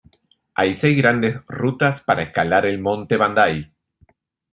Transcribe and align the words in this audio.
Hay 0.55 0.73
seis 0.73 0.97
grandes 0.97 1.45
rutas 1.45 2.01
para 2.01 2.23
escalar 2.23 2.65
el 2.65 2.79
Monte 2.79 3.17
Bandai. 3.17 3.71